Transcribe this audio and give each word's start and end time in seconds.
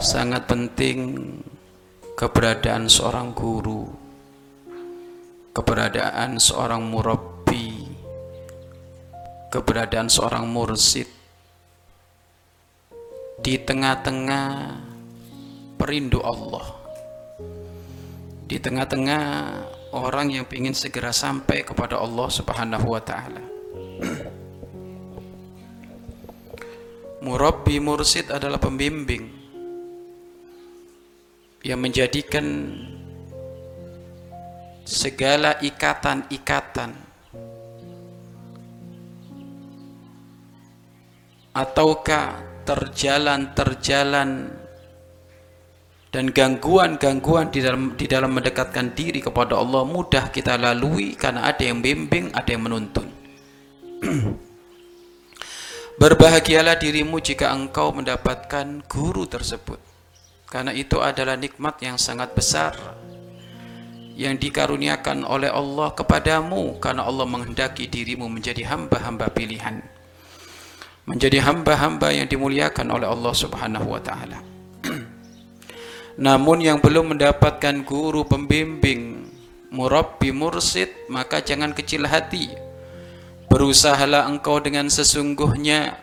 sangat 0.00 0.48
penting 0.48 1.28
keberadaan 2.16 2.88
seorang 2.88 3.36
guru, 3.36 3.84
keberadaan 5.52 6.40
seorang 6.40 6.88
murabbi, 6.88 7.84
keberadaan 9.52 10.08
seorang 10.08 10.48
mursid 10.48 11.04
di 13.44 13.60
tengah-tengah 13.60 14.48
perindu 15.76 16.24
Allah. 16.24 16.80
Di 18.48 18.56
tengah-tengah 18.58 19.24
orang 19.94 20.32
yang 20.32 20.48
ingin 20.48 20.74
segera 20.74 21.12
sampai 21.12 21.62
kepada 21.62 22.00
Allah 22.00 22.28
Subhanahu 22.32 22.88
wa 22.88 23.02
taala. 23.04 23.44
Murabbi 27.20 27.76
mursid 27.84 28.32
adalah 28.32 28.56
pembimbing 28.56 29.39
yang 31.60 31.80
menjadikan 31.80 32.72
segala 34.88 35.60
ikatan-ikatan 35.60 36.96
ataukah 41.52 42.40
terjalan-terjalan 42.64 44.56
dan 46.10 46.26
gangguan-gangguan 46.32 47.52
di 47.52 47.60
dalam 47.62 47.94
di 47.94 48.06
dalam 48.08 48.34
mendekatkan 48.34 48.96
diri 48.96 49.20
kepada 49.22 49.60
Allah 49.60 49.84
mudah 49.84 50.32
kita 50.32 50.56
lalui 50.58 51.14
karena 51.14 51.46
ada 51.46 51.62
yang 51.62 51.84
bimbing, 51.84 52.32
ada 52.34 52.50
yang 52.50 52.66
menuntun. 52.66 53.06
Berbahagialah 56.00 56.80
dirimu 56.80 57.20
jika 57.20 57.52
engkau 57.52 57.92
mendapatkan 57.92 58.80
guru 58.88 59.28
tersebut 59.28 59.89
karena 60.50 60.74
itu 60.74 60.98
adalah 60.98 61.38
nikmat 61.38 61.78
yang 61.80 61.96
sangat 61.96 62.34
besar 62.34 62.74
yang 64.18 64.36
dikaruniakan 64.36 65.24
oleh 65.24 65.48
Allah 65.48 65.94
kepadamu 65.96 66.76
karena 66.82 67.08
Allah 67.08 67.24
menghendaki 67.24 67.88
dirimu 67.88 68.28
menjadi 68.28 68.68
hamba-hamba 68.68 69.32
pilihan 69.32 69.80
menjadi 71.10 71.42
hamba-hamba 71.42 72.14
yang 72.14 72.30
dimuliakan 72.30 72.86
oleh 72.94 73.10
Allah 73.10 73.34
Subhanahu 73.34 73.98
wa 73.98 73.98
taala. 73.98 74.38
Namun 76.26 76.62
yang 76.62 76.78
belum 76.78 77.18
mendapatkan 77.18 77.82
guru 77.82 78.22
pembimbing 78.22 79.26
murabbi 79.74 80.30
mursid 80.30 81.10
maka 81.10 81.42
jangan 81.42 81.74
kecil 81.74 82.06
hati. 82.06 82.54
Berusahalah 83.50 84.30
engkau 84.30 84.62
dengan 84.62 84.86
sesungguhnya 84.86 85.98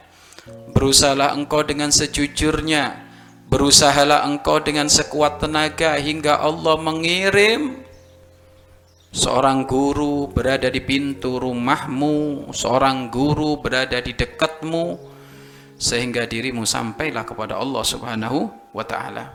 berusahalah 0.75 1.31
engkau 1.39 1.63
dengan 1.63 1.87
sejujurnya 1.87 3.06
Berusahalah 3.47 4.27
engkau 4.27 4.59
dengan 4.59 4.91
sekuat 4.91 5.39
tenaga 5.39 5.95
hingga 5.95 6.35
Allah 6.43 6.75
mengirim 6.75 7.79
seorang 9.15 9.63
guru 9.63 10.27
berada 10.27 10.67
di 10.67 10.83
pintu 10.83 11.39
rumahmu, 11.39 12.51
seorang 12.51 13.07
guru 13.07 13.55
berada 13.63 14.03
di 14.03 14.11
dekatmu 14.11 14.99
sehingga 15.79 16.27
dirimu 16.27 16.67
sampailah 16.67 17.23
kepada 17.23 17.55
Allah 17.55 17.83
Subhanahu 17.87 18.51
wa 18.75 18.83
taala. 18.83 19.31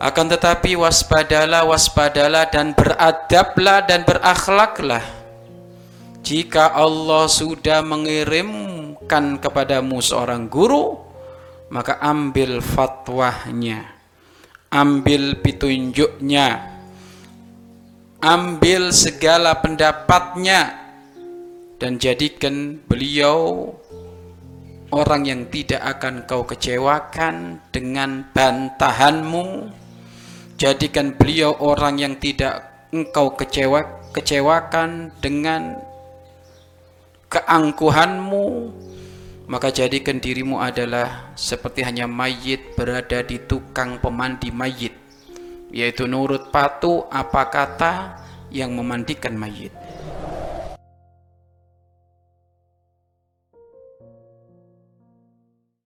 Akan 0.00 0.32
tetapi 0.32 0.80
waspadalah, 0.80 1.68
waspadalah 1.68 2.48
dan 2.48 2.72
beradablah 2.72 3.84
dan 3.84 4.08
berakhlaklah. 4.08 5.04
Jika 6.24 6.72
Allah 6.72 7.28
sudah 7.28 7.84
mengirimkan 7.84 9.36
kepadamu 9.36 10.00
seorang 10.00 10.48
guru, 10.48 11.09
maka 11.70 12.02
ambil 12.02 12.58
fatwahnya. 12.58 13.86
Ambil 14.70 15.38
petunjuknya. 15.38 16.78
Ambil 18.20 18.90
segala 18.90 19.58
pendapatnya. 19.62 20.76
Dan 21.80 21.96
jadikan 21.96 22.76
beliau 22.84 23.72
orang 24.92 25.24
yang 25.24 25.42
tidak 25.48 25.80
akan 25.96 26.28
kau 26.28 26.44
kecewakan 26.44 27.62
dengan 27.72 28.28
bantahanmu. 28.34 29.72
Jadikan 30.60 31.16
beliau 31.16 31.56
orang 31.56 31.96
yang 31.96 32.14
tidak 32.20 32.86
engkau 32.92 33.32
kecewa 33.32 34.12
kecewakan 34.12 35.14
dengan 35.22 35.78
keangkuhanmu 37.30 38.44
maka 39.50 39.74
jadikan 39.74 40.22
dirimu 40.22 40.62
adalah 40.62 41.34
seperti 41.34 41.82
hanya 41.82 42.06
mayit 42.06 42.78
berada 42.78 43.18
di 43.26 43.42
tukang 43.50 43.98
pemandi 43.98 44.54
mayit 44.54 44.94
yaitu 45.74 46.06
nurut 46.06 46.54
patuh 46.54 47.10
apa 47.10 47.50
kata 47.50 47.92
yang 48.54 48.70
memandikan 48.78 49.34
mayit 49.34 49.74